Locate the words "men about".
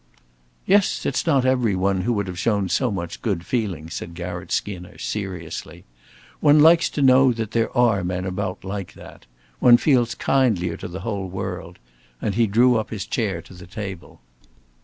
8.03-8.63